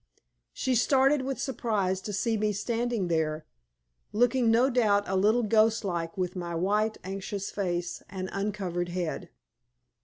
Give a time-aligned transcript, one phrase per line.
[0.51, 3.45] She started with surprise to see me standing there,
[4.11, 9.29] looking no doubt a little ghost like with my white, anxious face and uncovered head.